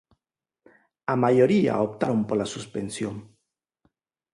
A 1.11 1.15
maioría 1.23 1.83
optaron 1.87 2.19
pola 2.29 2.51
suspensión. 2.55 3.15